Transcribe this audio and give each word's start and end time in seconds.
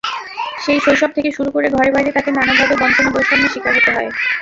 সেই 0.57 0.79
শৈশব 0.81 1.11
থেকে 1.13 1.29
শুরু 1.33 1.49
করে 1.51 1.67
ঘরে-বাইরে 1.71 2.11
তাকে 2.13 2.29
নানাভাবে 2.31 2.75
বঞ্চনা-বৈষম্যের 2.81 3.51
শিকার 3.53 3.73
হতে 3.77 3.91
হয়। 3.93 4.09